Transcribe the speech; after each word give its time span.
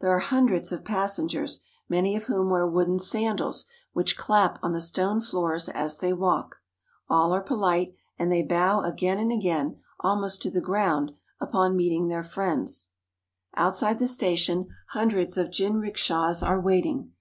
There 0.00 0.10
are 0.10 0.18
hundreds 0.18 0.72
of 0.72 0.84
passengers, 0.84 1.60
many 1.88 2.16
of 2.16 2.24
whom 2.24 2.50
wear 2.50 2.66
wooden 2.66 2.98
sandals, 2.98 3.66
which 3.92 4.16
clap 4.16 4.58
on 4.60 4.72
the 4.72 4.80
stone 4.80 5.20
floors 5.20 5.68
as 5.68 5.98
they 5.98 6.12
walk. 6.12 6.56
All 7.08 7.32
are 7.32 7.40
polite, 7.40 7.94
and 8.18 8.28
36 8.28 8.28
JAPAN 8.28 8.30
they 8.30 8.42
bow 8.42 8.80
again 8.80 9.18
and 9.20 9.30
again 9.30 9.80
almost 10.00 10.42
to 10.42 10.50
the 10.50 10.60
ground 10.60 11.12
upon 11.40 11.76
meeting 11.76 12.08
their 12.08 12.24
friends. 12.24 12.88
Outside 13.54 14.00
the 14.00 14.08
station 14.08 14.66
hundreds 14.88 15.38
of 15.38 15.52
jinrikishas 15.52 16.42
are 16.42 16.60
waiting. 16.60 17.12